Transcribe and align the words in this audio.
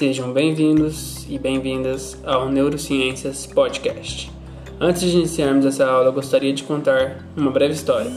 Sejam 0.00 0.32
bem-vindos 0.32 1.26
e 1.28 1.38
bem-vindas 1.38 2.18
ao 2.24 2.48
Neurociências 2.48 3.44
Podcast. 3.44 4.32
Antes 4.80 5.02
de 5.02 5.14
iniciarmos 5.14 5.66
essa 5.66 5.86
aula, 5.86 6.06
eu 6.06 6.12
gostaria 6.14 6.54
de 6.54 6.64
contar 6.64 7.22
uma 7.36 7.50
breve 7.50 7.74
história. 7.74 8.10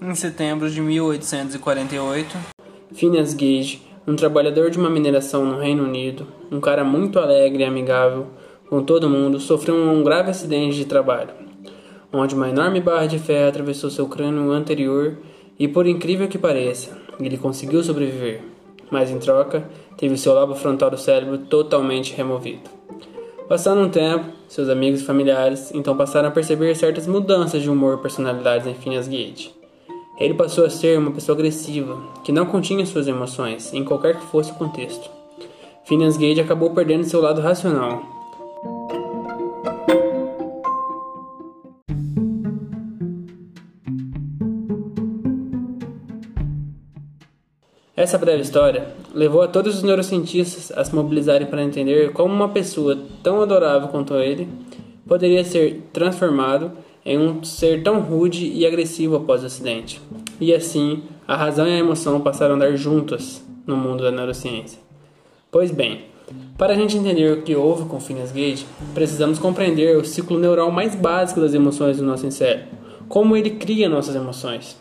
Em 0.00 0.14
setembro 0.14 0.70
de 0.70 0.80
1848, 0.80 2.38
Phineas 2.94 3.34
Gage, 3.34 3.82
um 4.06 4.14
trabalhador 4.14 4.70
de 4.70 4.78
uma 4.78 4.88
mineração 4.88 5.44
no 5.44 5.58
Reino 5.58 5.82
Unido, 5.82 6.24
um 6.52 6.60
cara 6.60 6.84
muito 6.84 7.18
alegre 7.18 7.64
e 7.64 7.66
amigável 7.66 8.28
com 8.70 8.80
todo 8.80 9.10
mundo, 9.10 9.40
sofreu 9.40 9.74
um 9.74 10.04
grave 10.04 10.30
acidente 10.30 10.76
de 10.76 10.84
trabalho, 10.84 11.45
onde 12.18 12.34
uma 12.34 12.48
enorme 12.48 12.80
barra 12.80 13.06
de 13.06 13.18
ferro 13.18 13.48
atravessou 13.48 13.90
seu 13.90 14.08
crânio 14.08 14.50
anterior 14.50 15.18
e, 15.58 15.68
por 15.68 15.86
incrível 15.86 16.28
que 16.28 16.38
pareça, 16.38 16.96
ele 17.20 17.36
conseguiu 17.36 17.82
sobreviver, 17.82 18.42
mas 18.90 19.10
em 19.10 19.18
troca 19.18 19.68
teve 19.96 20.16
seu 20.16 20.34
lobo 20.34 20.54
frontal 20.54 20.90
do 20.90 20.98
cérebro 20.98 21.38
totalmente 21.38 22.14
removido. 22.14 22.70
Passando 23.48 23.80
um 23.80 23.88
tempo, 23.88 24.26
seus 24.48 24.68
amigos 24.68 25.00
e 25.00 25.04
familiares 25.04 25.72
então 25.72 25.96
passaram 25.96 26.28
a 26.28 26.32
perceber 26.32 26.74
certas 26.74 27.06
mudanças 27.06 27.62
de 27.62 27.70
humor 27.70 27.98
e 27.98 28.02
personalidades 28.02 28.66
em 28.66 28.74
Phineas 28.74 29.06
Gage. 29.06 29.54
Ele 30.18 30.34
passou 30.34 30.64
a 30.64 30.70
ser 30.70 30.98
uma 30.98 31.12
pessoa 31.12 31.36
agressiva, 31.36 31.96
que 32.24 32.32
não 32.32 32.46
continha 32.46 32.86
suas 32.86 33.06
emoções, 33.06 33.72
em 33.72 33.84
qualquer 33.84 34.16
que 34.16 34.26
fosse 34.26 34.50
o 34.50 34.54
contexto. 34.54 35.10
Phineas 35.84 36.16
Gage 36.16 36.40
acabou 36.40 36.70
perdendo 36.70 37.04
seu 37.04 37.20
lado 37.20 37.40
racional. 37.40 38.15
Essa 47.96 48.18
breve 48.18 48.42
história 48.42 48.88
levou 49.14 49.40
a 49.40 49.48
todos 49.48 49.76
os 49.76 49.82
neurocientistas 49.82 50.70
a 50.76 50.84
se 50.84 50.94
mobilizarem 50.94 51.46
para 51.46 51.62
entender 51.62 52.12
como 52.12 52.34
uma 52.34 52.50
pessoa 52.50 52.98
tão 53.22 53.40
adorável 53.40 53.88
quanto 53.88 54.14
ele 54.16 54.46
poderia 55.08 55.42
ser 55.42 55.88
transformado 55.94 56.72
em 57.06 57.16
um 57.16 57.42
ser 57.42 57.82
tão 57.82 58.00
rude 58.00 58.52
e 58.52 58.66
agressivo 58.66 59.16
após 59.16 59.42
o 59.42 59.46
acidente. 59.46 59.98
E 60.38 60.52
assim, 60.52 61.04
a 61.26 61.34
razão 61.34 61.66
e 61.66 61.72
a 61.72 61.78
emoção 61.78 62.20
passaram 62.20 62.52
a 62.52 62.56
andar 62.56 62.76
juntas 62.76 63.42
no 63.66 63.78
mundo 63.78 64.02
da 64.02 64.10
neurociência. 64.10 64.78
Pois 65.50 65.70
bem, 65.70 66.02
para 66.58 66.74
a 66.74 66.76
gente 66.76 66.98
entender 66.98 67.32
o 67.32 67.42
que 67.42 67.56
houve 67.56 67.88
com 67.88 67.98
Phineas 67.98 68.30
Gage, 68.30 68.66
precisamos 68.92 69.38
compreender 69.38 69.96
o 69.96 70.04
ciclo 70.04 70.38
neural 70.38 70.70
mais 70.70 70.94
básico 70.94 71.40
das 71.40 71.54
emoções 71.54 71.96
do 71.96 72.04
nosso 72.04 72.30
cérebro, 72.30 72.66
como 73.08 73.34
ele 73.34 73.52
cria 73.52 73.88
nossas 73.88 74.14
emoções. 74.14 74.76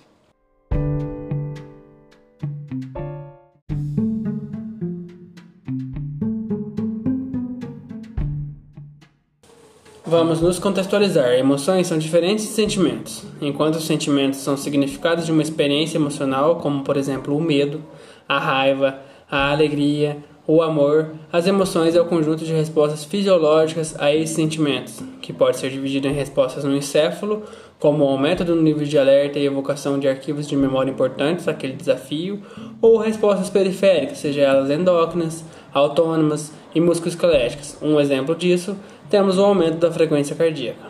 Vamos 10.17 10.39
nos 10.39 10.59
contextualizar. 10.59 11.33
Emoções 11.33 11.87
são 11.87 11.97
diferentes 11.97 12.45
de 12.45 12.51
sentimentos. 12.51 13.21
Enquanto 13.41 13.75
os 13.75 13.83
sentimentos 13.83 14.39
são 14.39 14.55
significados 14.55 15.25
de 15.25 15.31
uma 15.33 15.41
experiência 15.41 15.97
emocional, 15.97 16.55
como 16.55 16.85
por 16.85 16.95
exemplo 16.95 17.35
o 17.35 17.41
medo, 17.41 17.83
a 18.25 18.39
raiva, 18.39 18.97
a 19.29 19.51
alegria, 19.51 20.19
o 20.47 20.61
amor, 20.61 21.09
as 21.33 21.47
emoções 21.47 21.95
é 21.95 22.01
o 22.01 22.05
conjunto 22.05 22.45
de 22.45 22.53
respostas 22.53 23.03
fisiológicas 23.03 23.95
a 23.99 24.13
esses 24.13 24.35
sentimentos, 24.35 25.01
que 25.19 25.33
pode 25.33 25.57
ser 25.57 25.71
dividido 25.71 26.07
em 26.07 26.13
respostas 26.13 26.63
no 26.63 26.75
encéfalo, 26.75 27.43
como 27.79 28.05
o 28.05 28.07
aumento 28.07 28.43
do 28.43 28.55
nível 28.55 28.85
de 28.85 28.97
alerta 28.97 29.39
e 29.39 29.45
evocação 29.45 29.99
de 29.99 30.07
arquivos 30.07 30.47
de 30.47 30.55
memória 30.55 30.91
importantes, 30.91 31.47
aquele 31.47 31.73
desafio, 31.73 32.41
ou 32.79 32.97
respostas 32.97 33.49
periféricas, 33.49 34.19
seja 34.19 34.41
elas 34.41 34.69
endócrinas, 34.69 35.43
autônomas 35.73 36.51
e 36.75 36.79
musculoesqueléticas. 36.79 37.77
Um 37.81 37.99
exemplo 37.99 38.35
disso 38.35 38.77
temos 39.09 39.39
o 39.39 39.43
aumento 39.43 39.77
da 39.77 39.91
frequência 39.91 40.35
cardíaca. 40.35 40.85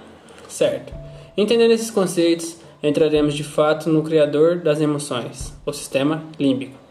Certo. 0.49 0.93
Entendendo 1.37 1.71
esses 1.71 1.91
conceitos, 1.91 2.57
entraremos 2.83 3.33
de 3.33 3.43
fato 3.43 3.89
no 3.89 4.03
criador 4.03 4.57
das 4.57 4.81
emoções, 4.81 5.53
o 5.65 5.71
sistema 5.73 6.23
límbico. 6.37 6.84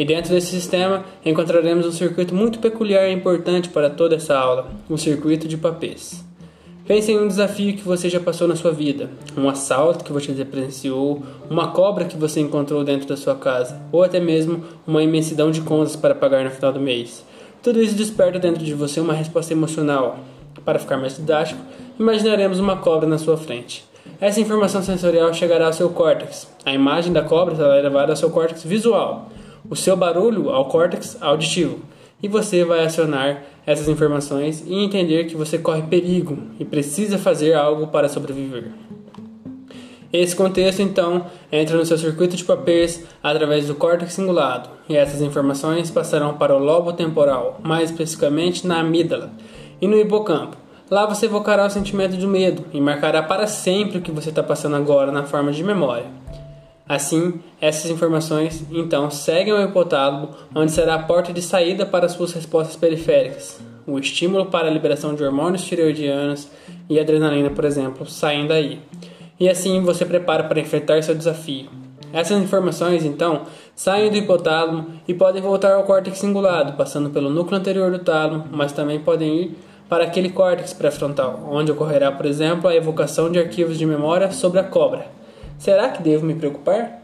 E 0.00 0.04
dentro 0.06 0.32
desse 0.32 0.46
sistema 0.46 1.04
encontraremos 1.22 1.84
um 1.84 1.92
circuito 1.92 2.34
muito 2.34 2.58
peculiar 2.58 3.06
e 3.06 3.12
importante 3.12 3.68
para 3.68 3.90
toda 3.90 4.16
essa 4.16 4.34
aula, 4.34 4.70
o 4.88 4.96
circuito 4.96 5.46
de 5.46 5.58
papéis. 5.58 6.24
Pense 6.86 7.12
em 7.12 7.18
um 7.18 7.28
desafio 7.28 7.76
que 7.76 7.82
você 7.82 8.08
já 8.08 8.18
passou 8.18 8.48
na 8.48 8.56
sua 8.56 8.72
vida, 8.72 9.10
um 9.36 9.46
assalto 9.46 10.02
que 10.02 10.10
você 10.10 10.32
presenciou, 10.42 11.22
uma 11.50 11.72
cobra 11.72 12.06
que 12.06 12.16
você 12.16 12.40
encontrou 12.40 12.82
dentro 12.82 13.06
da 13.06 13.14
sua 13.14 13.34
casa, 13.34 13.78
ou 13.92 14.02
até 14.02 14.18
mesmo 14.18 14.64
uma 14.86 15.02
imensidão 15.02 15.50
de 15.50 15.60
contas 15.60 15.96
para 15.96 16.14
pagar 16.14 16.44
no 16.44 16.50
final 16.50 16.72
do 16.72 16.80
mês. 16.80 17.22
Tudo 17.62 17.82
isso 17.82 17.94
desperta 17.94 18.38
dentro 18.38 18.64
de 18.64 18.72
você 18.72 19.00
uma 19.00 19.12
resposta 19.12 19.52
emocional, 19.52 20.20
para 20.64 20.78
ficar 20.78 20.96
mais 20.96 21.18
didático, 21.18 21.60
imaginaremos 21.98 22.58
uma 22.58 22.78
cobra 22.78 23.06
na 23.06 23.18
sua 23.18 23.36
frente. 23.36 23.84
Essa 24.18 24.40
informação 24.40 24.82
sensorial 24.82 25.34
chegará 25.34 25.66
ao 25.66 25.74
seu 25.74 25.90
córtex. 25.90 26.48
A 26.64 26.72
imagem 26.72 27.12
da 27.12 27.20
cobra 27.20 27.54
será 27.54 27.74
levada 27.74 28.12
ao 28.12 28.16
seu 28.16 28.30
córtex 28.30 28.64
visual, 28.64 29.28
o 29.68 29.76
seu 29.76 29.96
barulho 29.96 30.50
ao 30.50 30.66
córtex 30.66 31.16
auditivo. 31.20 31.78
E 32.22 32.28
você 32.28 32.64
vai 32.64 32.84
acionar 32.84 33.42
essas 33.66 33.88
informações 33.88 34.62
e 34.66 34.74
entender 34.74 35.24
que 35.24 35.36
você 35.36 35.58
corre 35.58 35.82
perigo 35.82 36.38
e 36.58 36.64
precisa 36.64 37.18
fazer 37.18 37.54
algo 37.54 37.86
para 37.88 38.08
sobreviver. 38.08 38.70
Esse 40.12 40.34
contexto, 40.34 40.82
então, 40.82 41.26
entra 41.52 41.76
no 41.76 41.86
seu 41.86 41.96
circuito 41.96 42.36
de 42.36 42.44
papéis 42.44 43.04
através 43.22 43.68
do 43.68 43.76
córtex 43.76 44.12
cingulado, 44.12 44.68
e 44.88 44.96
essas 44.96 45.22
informações 45.22 45.88
passarão 45.88 46.34
para 46.34 46.54
o 46.54 46.58
lobo 46.58 46.92
temporal, 46.92 47.60
mais 47.62 47.90
especificamente 47.90 48.66
na 48.66 48.80
amígdala, 48.80 49.30
e 49.80 49.86
no 49.86 49.96
hipocampo. 49.96 50.56
Lá 50.90 51.06
você 51.06 51.26
evocará 51.26 51.64
o 51.64 51.70
sentimento 51.70 52.16
de 52.16 52.26
medo 52.26 52.64
e 52.72 52.80
marcará 52.80 53.22
para 53.22 53.46
sempre 53.46 53.98
o 53.98 54.02
que 54.02 54.10
você 54.10 54.30
está 54.30 54.42
passando 54.42 54.74
agora 54.74 55.12
na 55.12 55.22
forma 55.22 55.52
de 55.52 55.62
memória. 55.62 56.06
Assim, 56.90 57.34
essas 57.60 57.88
informações 57.88 58.64
então 58.68 59.08
seguem 59.12 59.52
ao 59.52 59.62
hipotálamo, 59.62 60.30
onde 60.52 60.72
será 60.72 60.96
a 60.96 61.02
porta 61.04 61.32
de 61.32 61.40
saída 61.40 61.86
para 61.86 62.08
suas 62.08 62.32
respostas 62.32 62.74
periféricas. 62.74 63.60
O 63.86 63.96
estímulo 63.96 64.46
para 64.46 64.66
a 64.66 64.72
liberação 64.72 65.14
de 65.14 65.22
hormônios 65.22 65.62
tireoidianos 65.62 66.48
e 66.88 66.98
adrenalina, 66.98 67.48
por 67.48 67.64
exemplo, 67.64 68.04
saem 68.10 68.48
daí. 68.48 68.80
E 69.38 69.48
assim 69.48 69.80
você 69.82 70.04
prepara 70.04 70.42
para 70.42 70.58
enfrentar 70.58 71.00
seu 71.04 71.14
desafio. 71.14 71.70
Essas 72.12 72.42
informações, 72.42 73.04
então, 73.04 73.42
saem 73.72 74.10
do 74.10 74.16
hipotálamo 74.16 74.86
e 75.06 75.14
podem 75.14 75.40
voltar 75.40 75.74
ao 75.74 75.84
córtex 75.84 76.18
cingulado, 76.18 76.72
passando 76.72 77.10
pelo 77.10 77.30
núcleo 77.30 77.56
anterior 77.56 77.92
do 77.92 78.00
tálamo, 78.00 78.46
mas 78.50 78.72
também 78.72 78.98
podem 78.98 79.42
ir 79.42 79.56
para 79.88 80.02
aquele 80.02 80.30
córtex 80.30 80.72
pré-frontal, 80.72 81.48
onde 81.52 81.70
ocorrerá, 81.70 82.10
por 82.10 82.26
exemplo, 82.26 82.68
a 82.68 82.74
evocação 82.74 83.30
de 83.30 83.38
arquivos 83.38 83.78
de 83.78 83.86
memória 83.86 84.32
sobre 84.32 84.58
a 84.58 84.64
cobra. 84.64 85.19
Será 85.60 85.90
que 85.90 86.02
devo 86.02 86.26
me 86.26 86.34
preocupar? 86.34 87.02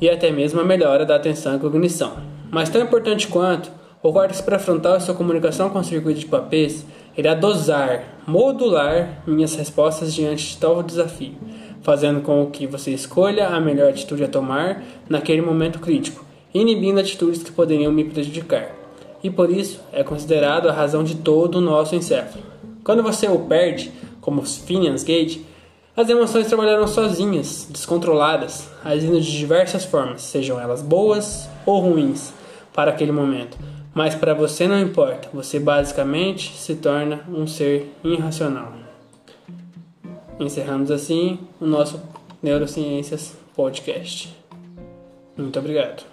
E 0.00 0.10
até 0.10 0.32
mesmo 0.32 0.60
a 0.60 0.64
melhora 0.64 1.06
da 1.06 1.14
atenção 1.14 1.54
e 1.54 1.60
cognição. 1.60 2.16
Mas 2.50 2.68
tão 2.68 2.82
importante 2.82 3.28
quanto, 3.28 3.70
o 4.02 4.12
córtex 4.12 4.40
pré-frontal 4.40 4.96
e 4.96 5.00
sua 5.00 5.14
comunicação 5.14 5.70
com 5.70 5.78
o 5.78 5.84
circuito 5.84 6.18
de 6.18 6.26
papéis 6.26 6.84
irá 7.16 7.34
dosar, 7.34 8.02
modular 8.26 9.22
minhas 9.24 9.54
respostas 9.54 10.12
diante 10.12 10.50
de 10.50 10.56
tal 10.56 10.82
desafio, 10.82 11.34
fazendo 11.82 12.22
com 12.22 12.46
que 12.46 12.66
você 12.66 12.90
escolha 12.90 13.46
a 13.46 13.60
melhor 13.60 13.90
atitude 13.90 14.24
a 14.24 14.28
tomar 14.28 14.82
naquele 15.08 15.42
momento 15.42 15.78
crítico, 15.78 16.24
inibindo 16.52 16.98
atitudes 16.98 17.44
que 17.44 17.52
poderiam 17.52 17.92
me 17.92 18.04
prejudicar 18.04 18.84
e 19.24 19.30
por 19.30 19.50
isso 19.50 19.80
é 19.90 20.04
considerado 20.04 20.68
a 20.68 20.72
razão 20.72 21.02
de 21.02 21.16
todo 21.16 21.56
o 21.56 21.60
nosso 21.62 21.96
encéfalo. 21.96 22.44
Quando 22.84 23.02
você 23.02 23.26
o 23.26 23.38
perde, 23.38 23.90
como 24.20 24.42
Phineas 24.42 25.02
Gage, 25.02 25.46
as 25.96 26.08
emoções 26.08 26.48
trabalharão 26.48 26.86
sozinhas, 26.86 27.68
descontroladas, 27.70 28.68
agindo 28.84 29.20
de 29.20 29.38
diversas 29.38 29.84
formas, 29.84 30.22
sejam 30.22 30.60
elas 30.60 30.82
boas 30.82 31.48
ou 31.64 31.80
ruins, 31.80 32.32
para 32.72 32.90
aquele 32.90 33.12
momento. 33.12 33.56
Mas 33.94 34.14
para 34.14 34.34
você 34.34 34.66
não 34.66 34.80
importa, 34.80 35.28
você 35.32 35.60
basicamente 35.60 36.52
se 36.56 36.74
torna 36.74 37.24
um 37.28 37.46
ser 37.46 37.92
irracional. 38.02 38.72
Encerramos 40.40 40.90
assim 40.90 41.38
o 41.60 41.66
nosso 41.66 42.02
Neurociências 42.42 43.36
Podcast. 43.54 44.36
Muito 45.36 45.58
obrigado. 45.58 46.04